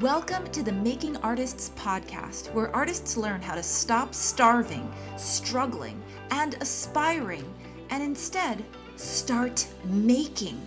[0.00, 6.54] Welcome to the Making Artists podcast, where artists learn how to stop starving, struggling, and
[6.60, 7.50] aspiring,
[7.88, 8.62] and instead
[8.96, 10.60] start making.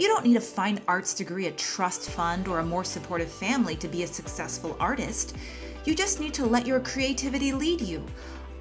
[0.00, 3.76] You don't need a fine arts degree, a trust fund, or a more supportive family
[3.76, 5.36] to be a successful artist.
[5.84, 8.04] You just need to let your creativity lead you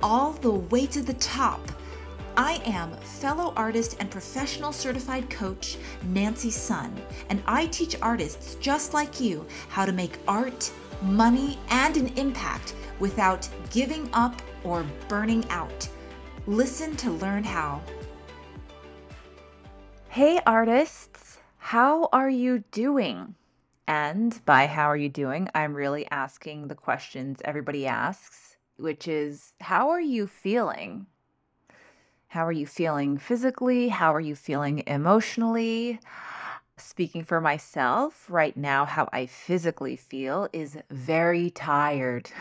[0.03, 1.61] all the way to the top.
[2.37, 6.93] I am fellow artist and professional certified coach Nancy Sun,
[7.29, 10.69] and I teach artists just like you how to make art,
[11.01, 15.87] money, and an impact without giving up or burning out.
[16.45, 17.81] Listen to learn how.
[20.09, 23.35] Hey, artists, how are you doing?
[23.87, 29.53] And by how are you doing, I'm really asking the questions everybody asks, which is
[29.61, 31.05] how are you feeling?
[32.35, 33.87] How are you feeling physically?
[33.87, 36.01] How are you feeling emotionally?
[36.75, 42.31] Speaking for myself, right now, how I physically feel is very tired.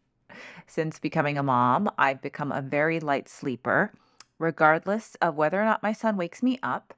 [0.66, 3.92] Since becoming a mom, I've become a very light sleeper,
[4.38, 6.94] regardless of whether or not my son wakes me up.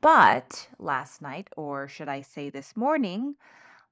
[0.00, 3.36] But last night, or should I say this morning,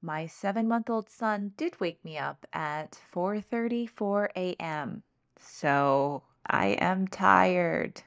[0.03, 5.05] my seven month old son did wake me up at 4:34 a.m.
[5.39, 8.03] So I am tired.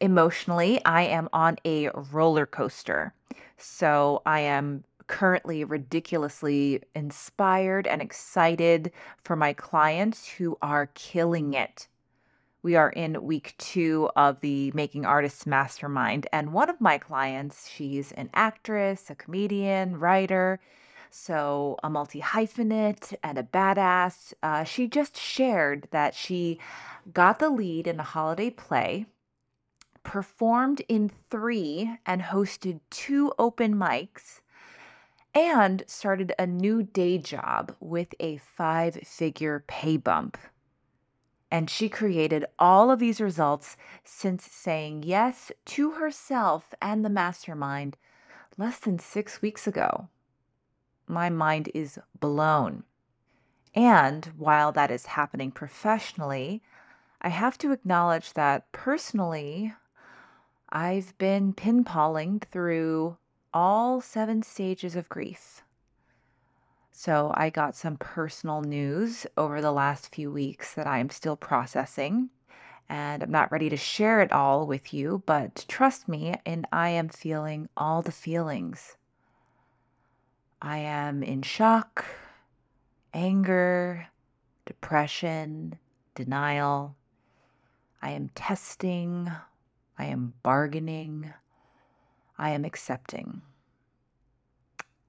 [0.00, 3.14] Emotionally, I am on a roller coaster.
[3.56, 8.90] So I am currently ridiculously inspired and excited
[9.22, 11.88] for my clients who are killing it.
[12.62, 16.26] We are in week two of the Making Artists Mastermind.
[16.32, 20.60] And one of my clients, she's an actress, a comedian, writer,
[21.16, 24.34] so a multi hyphenate and a badass.
[24.42, 26.58] Uh, she just shared that she
[27.12, 29.06] got the lead in a holiday play,
[30.02, 34.40] performed in three, and hosted two open mics,
[35.32, 40.36] and started a new day job with a five figure pay bump.
[41.48, 47.96] And she created all of these results since saying yes to herself and the mastermind
[48.58, 50.08] less than six weeks ago
[51.06, 52.84] my mind is blown.
[53.74, 56.62] And while that is happening professionally,
[57.20, 59.74] I have to acknowledge that personally,
[60.68, 63.16] I've been pinballing through
[63.52, 65.62] all seven stages of grief.
[66.90, 71.36] So I got some personal news over the last few weeks that I am still
[71.36, 72.30] processing.
[72.88, 76.90] And I'm not ready to share it all with you, but trust me, and I
[76.90, 78.96] am feeling all the feelings.
[80.66, 82.06] I am in shock,
[83.12, 84.06] anger,
[84.64, 85.78] depression,
[86.14, 86.96] denial.
[88.00, 89.30] I am testing.
[89.98, 91.34] I am bargaining.
[92.38, 93.42] I am accepting.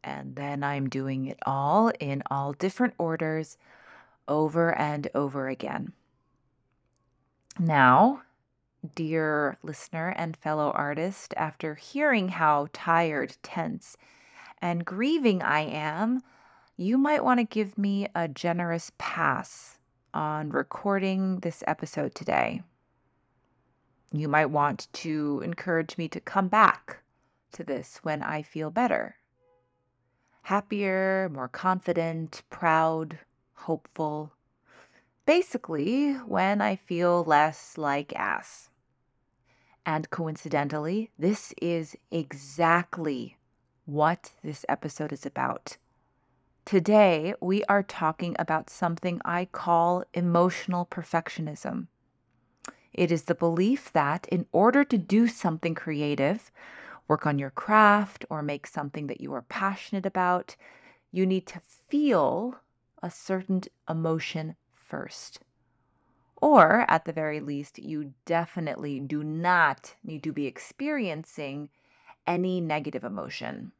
[0.03, 3.57] And then I'm doing it all in all different orders
[4.27, 5.93] over and over again.
[7.57, 8.23] Now,
[8.93, 13.95] dear listener and fellow artist, after hearing how tired, tense,
[14.61, 16.21] and grieving I am,
[16.77, 19.79] you might want to give me a generous pass
[20.13, 22.61] on recording this episode today.
[24.11, 27.03] You might want to encourage me to come back
[27.51, 29.17] to this when I feel better.
[30.43, 33.19] Happier, more confident, proud,
[33.53, 34.31] hopeful.
[35.25, 38.69] Basically, when I feel less like ass.
[39.85, 43.34] And coincidentally, this is exactly
[43.85, 45.77] what this episode is about.
[46.65, 51.87] Today, we are talking about something I call emotional perfectionism.
[52.91, 56.51] It is the belief that in order to do something creative,
[57.07, 60.55] work on your craft, or make something that you are passionate about,
[61.11, 62.55] you need to feel
[63.03, 65.39] a certain emotion first.
[66.41, 71.69] Or, at the very least, you definitely do not need to be experiencing
[72.25, 73.71] any negative emotion.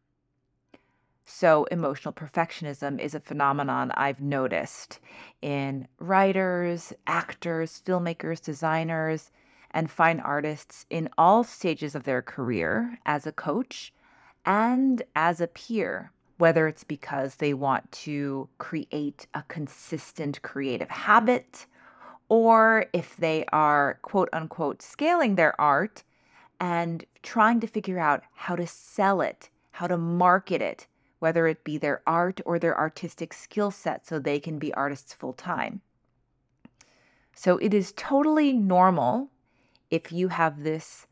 [1.28, 5.00] So, emotional perfectionism is a phenomenon I've noticed
[5.42, 9.32] in writers, actors, filmmakers, designers,
[9.72, 13.92] and fine artists in all stages of their career as a coach
[14.46, 21.66] and as a peer, whether it's because they want to create a consistent creative habit
[22.30, 26.04] or if they are quote unquote scaling their art
[26.60, 30.86] and trying to figure out how to sell it, how to market it,
[31.20, 35.14] whether it be their art or their artistic skill set, so they can be artists
[35.14, 35.82] full time.
[37.34, 39.30] So it is totally normal
[39.90, 41.08] if you have this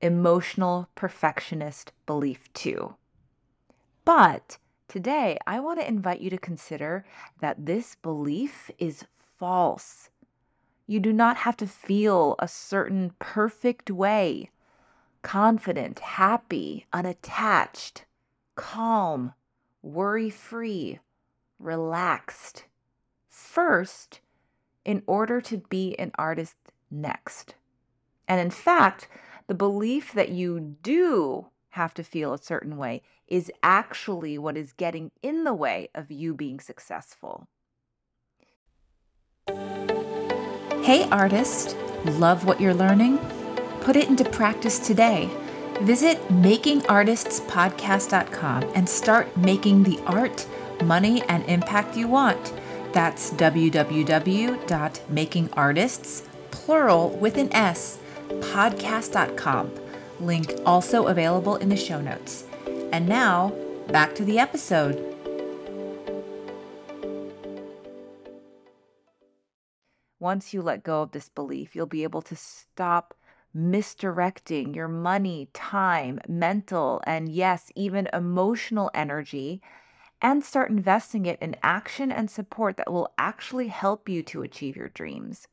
[0.00, 2.94] emotional perfectionist belief too.
[4.04, 4.58] But
[4.88, 7.04] Today, I want to invite you to consider
[7.40, 9.04] that this belief is
[9.36, 10.08] false.
[10.86, 14.48] You do not have to feel a certain perfect way
[15.20, 18.06] confident, happy, unattached,
[18.54, 19.34] calm,
[19.88, 20.98] worry free,
[21.58, 22.64] relaxed.
[23.28, 24.20] First,
[24.84, 26.56] in order to be an artist
[26.90, 27.54] next.
[28.26, 29.08] And in fact,
[29.46, 34.72] the belief that you do have to feel a certain way is actually what is
[34.72, 37.48] getting in the way of you being successful.
[40.82, 43.18] Hey, artist, love what you're learning?
[43.80, 45.30] Put it into practice today.
[45.82, 50.46] Visit makingartistspodcast.com and start making the art,
[50.82, 52.52] money, and impact you want.
[52.92, 57.98] That's www.makingartists, plural with an S,
[58.28, 59.70] podcast.com.
[60.20, 62.44] Link also available in the show notes.
[62.92, 63.52] And now,
[63.88, 65.04] back to the episode.
[70.18, 73.14] Once you let go of this belief, you'll be able to stop
[73.54, 79.60] misdirecting your money, time, mental, and yes, even emotional energy
[80.20, 84.76] and start investing it in action and support that will actually help you to achieve
[84.76, 85.46] your dreams.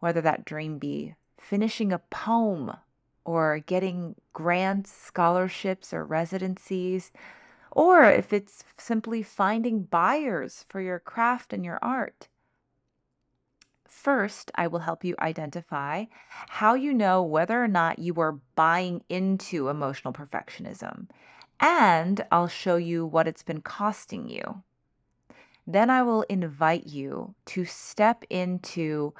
[0.00, 2.76] Whether that dream be finishing a poem
[3.24, 7.10] or getting grants, scholarships, or residencies,
[7.72, 12.28] or if it's simply finding buyers for your craft and your art.
[13.88, 19.02] First, I will help you identify how you know whether or not you are buying
[19.08, 21.08] into emotional perfectionism,
[21.58, 24.62] and I'll show you what it's been costing you.
[25.66, 29.14] Then I will invite you to step into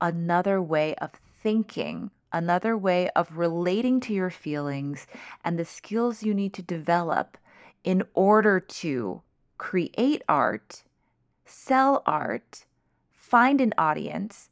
[0.00, 1.10] another way of
[1.42, 5.06] thinking another way of relating to your feelings
[5.44, 7.38] and the skills you need to develop
[7.84, 9.22] in order to
[9.56, 10.82] create art,
[11.46, 12.66] sell art,
[13.34, 14.48] find an audience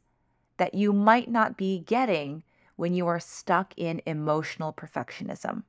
[0.57, 2.43] that you might not be getting
[2.75, 5.63] when you are stuck in emotional perfectionism.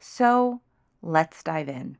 [0.00, 0.60] So
[1.00, 1.96] let's dive in.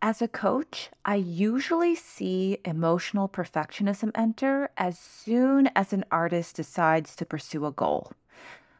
[0.00, 7.16] As a coach, I usually see emotional perfectionism enter as soon as an artist decides
[7.16, 8.12] to pursue a goal.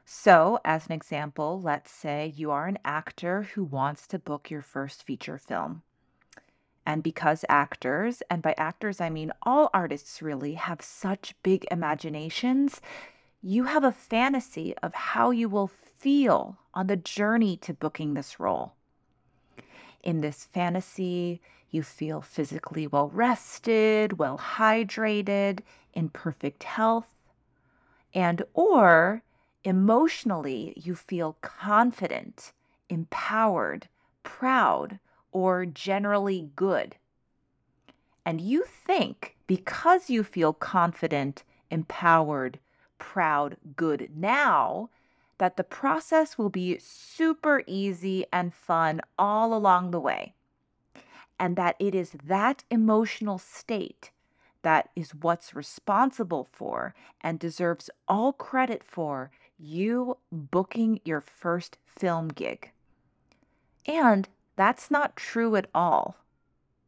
[0.04, 4.62] So, as an example, let's say you are an actor who wants to book your
[4.62, 5.82] first feature film.
[6.86, 12.81] And because actors, and by actors I mean all artists really, have such big imaginations,
[13.42, 18.38] you have a fantasy of how you will feel on the journey to booking this
[18.38, 18.75] role.
[20.02, 21.40] In this fantasy,
[21.70, 25.60] you feel physically well rested, well hydrated,
[25.94, 27.08] in perfect health,
[28.12, 29.22] and or
[29.66, 32.52] Emotionally, you feel confident,
[32.90, 33.88] empowered,
[34.22, 34.98] proud,
[35.34, 36.96] or generally good.
[38.25, 42.58] And you think because you feel confident, empowered,
[42.98, 44.88] proud, good now,
[45.36, 50.32] that the process will be super easy and fun all along the way.
[51.38, 54.10] And that it is that emotional state
[54.62, 62.28] that is what's responsible for and deserves all credit for you booking your first film
[62.28, 62.70] gig.
[63.86, 66.17] And that's not true at all.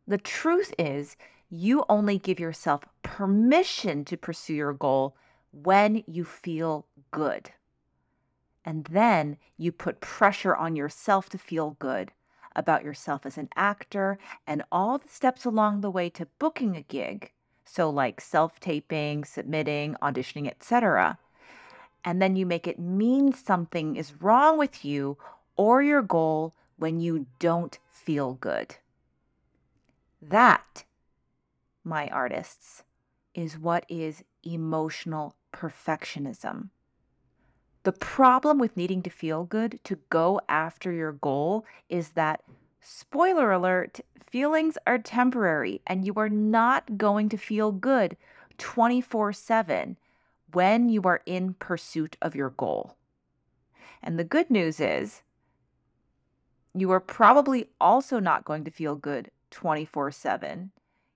[0.07, 1.17] The truth is,
[1.51, 5.17] you only give yourself permission to pursue your goal
[5.53, 7.51] when you feel good.
[8.65, 12.13] And then you put pressure on yourself to feel good
[12.55, 16.83] about yourself as an actor and all the steps along the way to booking a
[16.83, 17.33] gig.
[17.65, 21.19] So, like self taping, submitting, auditioning, etc
[22.07, 25.19] and then you make it mean something is wrong with you
[25.57, 28.77] or your goal when you don't feel good.
[30.21, 30.85] That,
[31.85, 32.83] my artists,
[33.35, 36.71] is what is emotional perfectionism.
[37.83, 42.43] The problem with needing to feel good to go after your goal is that,
[42.81, 48.17] spoiler alert, feelings are temporary and you are not going to feel good
[48.59, 49.97] 24 7
[50.53, 52.97] when you are in pursuit of your goal.
[54.03, 55.23] And the good news is,
[56.81, 60.71] you are probably also not going to feel good 24 7,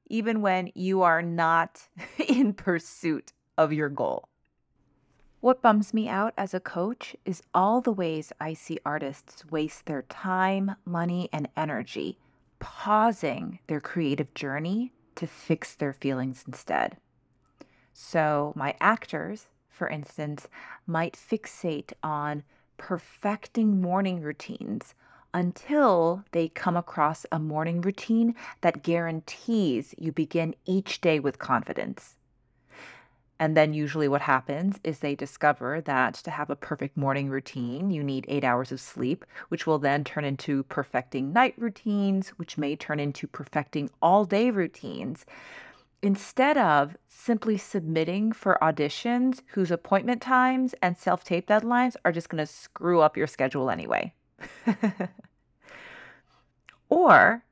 [0.09, 1.89] even when you are not
[2.29, 4.25] in pursuit of your goal.
[5.41, 9.87] What bums me out as a coach is all the ways I see artists waste
[9.87, 12.19] their time, money, and energy
[12.61, 16.97] pausing their creative journey to fix their feelings instead.
[17.93, 20.47] So, my actors, for instance,
[20.87, 22.45] might fixate on
[22.77, 24.95] perfecting morning routines,
[25.33, 32.17] until they come across a morning routine that guarantees you begin each day with confidence.
[33.41, 37.91] And then usually what happens is they discover that to have a perfect morning routine,
[37.91, 42.59] you need eight hours of sleep, which will then turn into perfecting night routines, which
[42.59, 45.25] may turn into perfecting all day routines.
[46.03, 52.29] Instead of simply submitting for auditions whose appointment times and self tape deadlines are just
[52.29, 54.13] going to screw up your schedule anyway.
[56.89, 57.45] or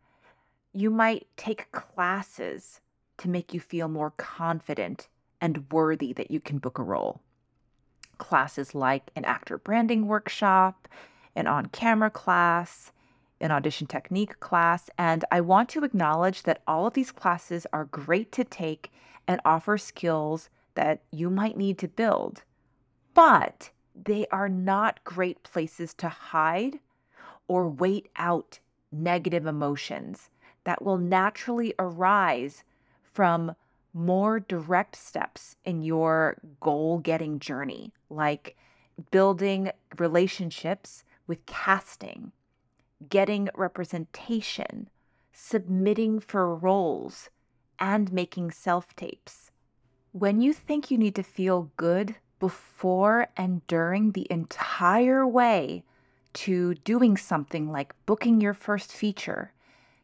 [0.73, 2.81] you might take classes
[3.19, 5.09] to make you feel more confident
[5.41, 7.21] and worthy that you can book a role.
[8.19, 10.89] Classes like an actor branding workshop,
[11.35, 12.93] an on camera class,
[13.41, 17.85] an audition technique class, and I want to acknowledge that all of these classes are
[17.85, 18.91] great to take
[19.29, 22.43] and offer skills that you might need to build,
[23.15, 23.71] but
[24.05, 26.79] they are not great places to hide
[27.47, 28.61] or wait out
[28.93, 30.31] negative emotions
[30.65, 32.65] that will naturally arise
[33.03, 33.55] from
[33.95, 38.57] more direct steps in your goal getting journey, like
[39.11, 42.33] building relationships with casting,
[43.09, 44.89] getting representation,
[45.33, 47.31] submitting for roles,
[47.79, 49.51] and making self tapes.
[50.13, 55.85] When you think you need to feel good before and during the entire way
[56.35, 59.53] to doing something like booking your first feature,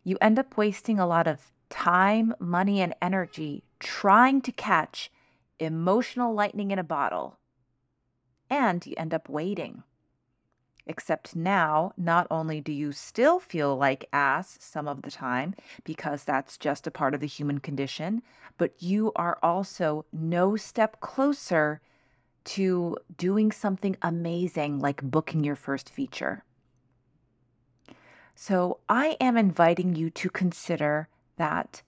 [0.02, 5.10] you end up wasting a lot of time, money, and energy trying to catch
[5.58, 7.38] emotional lightning in a bottle.
[8.50, 9.82] And you end up waiting.
[10.86, 16.24] Except now, not only do you still feel like ass some of the time, because
[16.24, 18.22] that's just a part of the human condition,
[18.58, 21.80] but you are also no step closer
[22.44, 26.44] to doing something amazing like booking your first feature.
[28.34, 31.82] So, I am inviting you to consider that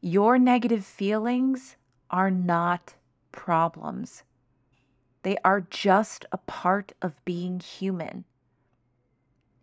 [0.00, 1.76] your negative feelings
[2.10, 2.94] are not
[3.32, 4.22] problems.
[5.22, 8.24] They are just a part of being human.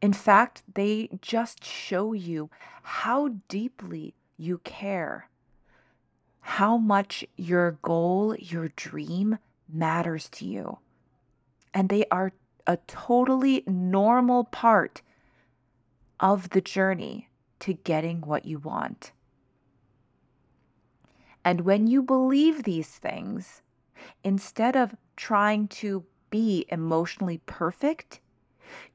[0.01, 2.50] In fact, they just show you
[2.84, 5.30] how deeply you care,
[6.42, 9.38] how much your goal, your dream
[9.72, 10.79] matters to you.
[11.74, 12.31] And they are
[12.67, 15.01] a totally normal part
[16.19, 17.29] of the journey
[17.60, 19.12] to getting what you want.
[21.43, 23.62] And when you believe these things,
[24.24, 28.19] instead of trying to be emotionally perfect,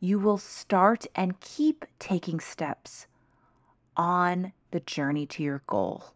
[0.00, 3.06] you will start and keep taking steps
[3.96, 6.12] on the journey to your goal.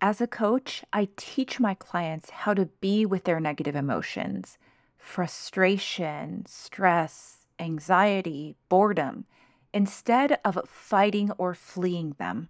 [0.00, 4.58] As a coach, I teach my clients how to be with their negative emotions
[4.98, 9.24] frustration, stress, anxiety, boredom,
[9.72, 12.48] instead of fighting or fleeing them.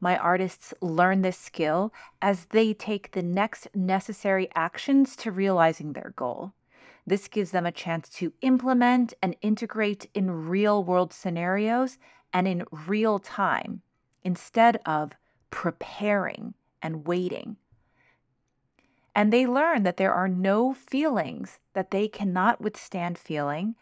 [0.00, 1.92] My artists learn this skill
[2.22, 6.52] as they take the next necessary actions to realizing their goal.
[7.06, 11.98] This gives them a chance to implement and integrate in real world scenarios
[12.32, 13.82] and in real time
[14.22, 15.12] instead of
[15.50, 17.56] preparing and waiting.
[19.14, 23.74] And they learn that there are no feelings that they cannot withstand feeling,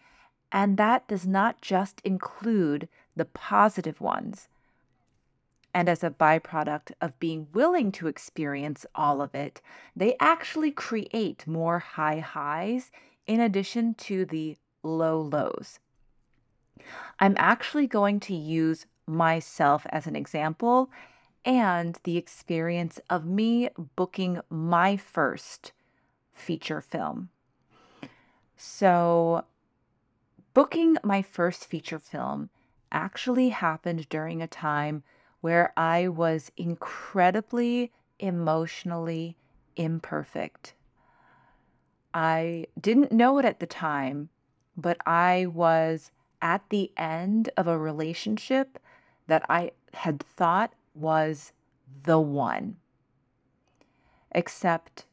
[0.50, 4.48] and that does not just include the positive ones
[5.76, 9.60] and as a byproduct of being willing to experience all of it,
[9.94, 12.90] they actually create more high highs
[13.26, 15.78] in addition to the low lows.
[17.20, 20.88] I'm actually going to use myself as an example
[21.46, 25.72] and the experience of me booking my first
[26.34, 27.30] feature film.
[28.56, 29.44] So,
[30.52, 32.50] booking my first feature film
[32.90, 35.04] actually happened during a time
[35.40, 39.36] where I was incredibly emotionally
[39.76, 40.74] imperfect.
[42.12, 44.30] I didn't know it at the time,
[44.76, 46.10] but I was
[46.42, 48.78] at the end of a relationship
[49.26, 51.52] that I had thought was
[52.04, 52.76] the one.
[54.32, 55.06] Except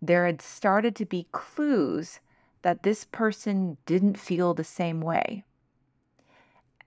[0.00, 2.20] there had started to be clues
[2.62, 5.44] that this person didn't feel the same way.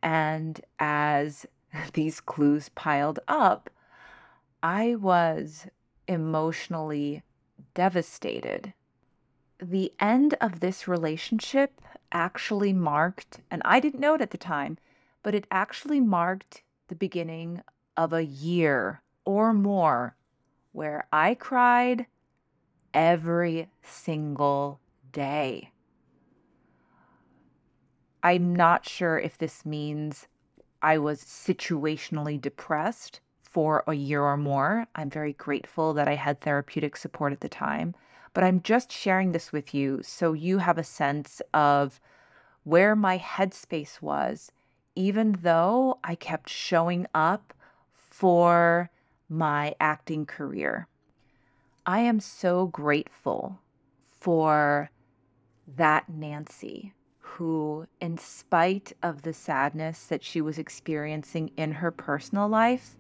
[0.01, 1.45] And as
[1.93, 3.69] these clues piled up,
[4.61, 5.67] I was
[6.07, 7.23] emotionally
[7.73, 8.73] devastated.
[9.61, 14.77] The end of this relationship actually marked, and I didn't know it at the time,
[15.21, 17.61] but it actually marked the beginning
[17.99, 20.15] of a year or more
[20.71, 22.05] where I cried
[22.93, 24.79] every single
[25.11, 25.73] day.
[28.23, 30.29] I'm not sure if this means
[30.81, 34.87] I was situationally depressed for a year or more.
[34.95, 37.95] I'm very grateful that I had therapeutic support at the time.
[38.33, 41.99] But I'm just sharing this with you so you have a sense of
[42.63, 44.53] where my headspace was,
[44.95, 47.53] even though I kept showing up
[48.19, 48.89] for
[49.29, 50.89] my acting career.
[51.85, 53.61] I am so grateful
[54.19, 54.91] for
[55.77, 62.49] that Nancy who, in spite of the sadness that she was experiencing in her personal
[62.49, 62.97] life,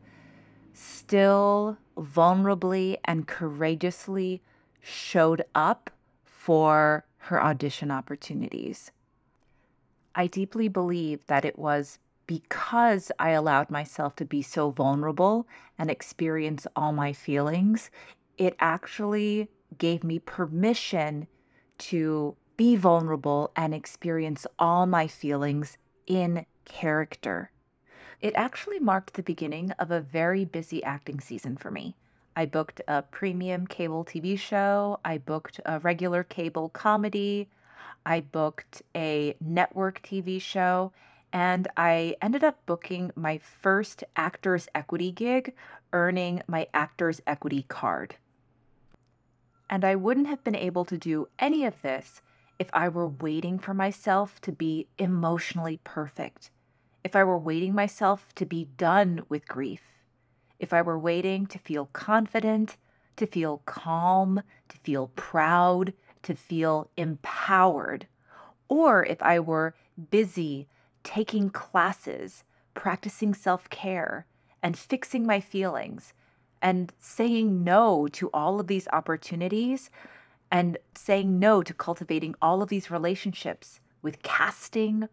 [0.71, 4.41] still vulnerably and courageously
[4.79, 5.89] showed up
[6.23, 8.93] for her audition opportunities.
[10.15, 11.99] I deeply believe that it was
[12.29, 15.47] because I allowed myself to be so vulnerable
[15.79, 17.89] and experience all my feelings,
[18.37, 21.25] it actually gave me permission
[21.79, 27.49] to be vulnerable and experience all my feelings in character.
[28.21, 31.95] It actually marked the beginning of a very busy acting season for me.
[32.35, 37.49] I booked a premium cable TV show, I booked a regular cable comedy,
[38.05, 40.93] I booked a network TV show,
[41.31, 45.53] and I ended up booking my first Actors Equity gig,
[45.93, 48.15] earning my Actors Equity card.
[49.69, 52.21] And I wouldn't have been able to do any of this
[52.57, 56.49] if I were waiting for myself to be emotionally perfect,
[57.03, 59.81] if I were waiting myself to be done with grief,
[60.59, 62.75] if I were waiting to feel confident,
[63.15, 65.93] to feel calm, to feel proud,
[66.23, 68.07] to feel empowered,
[68.67, 69.75] or if I were
[70.09, 70.67] busy
[71.09, 72.43] taking classes,
[72.75, 74.27] practicing self care,
[74.61, 76.13] and fixing my feelings,
[76.61, 79.89] and saying no to all of these opportunities
[80.51, 85.09] and saying no to cultivating all of these relationships with casting,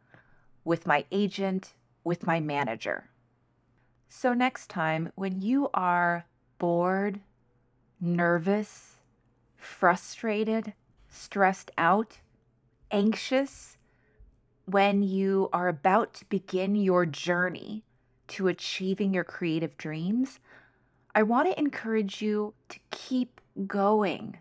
[0.64, 1.72] with my agent,
[2.04, 3.08] with my manager.
[4.10, 6.26] So, next time, when you are
[6.58, 7.20] bored,
[8.02, 8.96] nervous,
[9.56, 10.74] frustrated,
[11.08, 12.18] stressed out,
[12.90, 13.78] anxious,
[14.66, 17.84] when you are about to begin your journey
[18.28, 20.40] to achieving your creative dreams,
[21.14, 24.38] I want to encourage you to keep going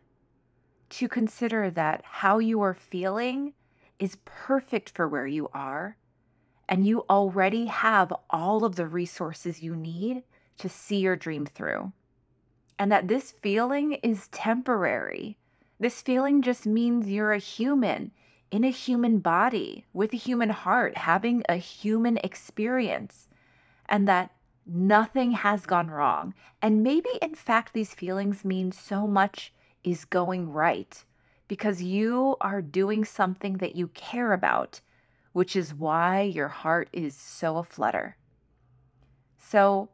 [0.90, 3.54] to consider that how you are feeling
[4.00, 5.98] is perfect for where you are,
[6.68, 10.24] and you already have all of the resources you need
[10.58, 11.92] to see your dream through.
[12.78, 15.38] And that this feeling is temporary.
[15.80, 18.12] This feeling just means you're a human
[18.52, 23.28] in a human body with a human heart, having a human experience,
[23.88, 24.32] and that
[24.66, 26.34] nothing has gone wrong.
[26.62, 29.54] And maybe, in fact, these feelings mean so much
[29.84, 31.04] is going right
[31.48, 34.82] because you are doing something that you care about,
[35.34, 38.18] which is why your heart is so aflutter.
[39.38, 39.90] So,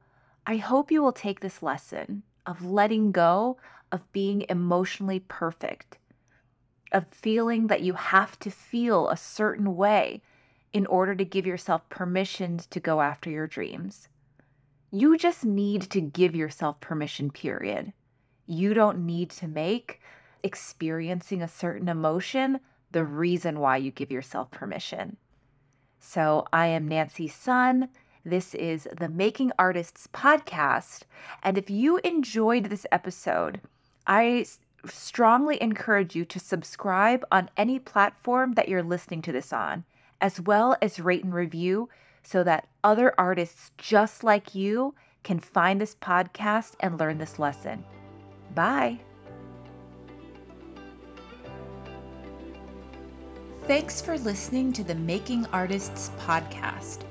[0.47, 3.57] I hope you will take this lesson of letting go
[3.91, 5.97] of being emotionally perfect,
[6.91, 10.21] of feeling that you have to feel a certain way
[10.73, 14.07] in order to give yourself permission to go after your dreams.
[14.91, 17.93] You just need to give yourself permission, period.
[18.45, 20.01] You don't need to make
[20.43, 22.59] experiencing a certain emotion
[22.91, 25.17] the reason why you give yourself permission.
[25.99, 27.89] So, I am Nancy Sun.
[28.25, 31.03] This is the Making Artists podcast.
[31.43, 33.61] And if you enjoyed this episode,
[34.05, 34.45] I
[34.85, 39.83] strongly encourage you to subscribe on any platform that you're listening to this on,
[40.19, 41.89] as well as rate and review
[42.23, 47.83] so that other artists just like you can find this podcast and learn this lesson.
[48.55, 48.99] Bye.
[53.67, 57.03] Thanks for listening to the Making Artists podcast.